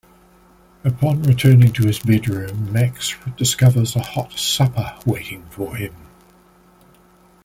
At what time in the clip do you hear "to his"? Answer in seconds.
1.73-1.99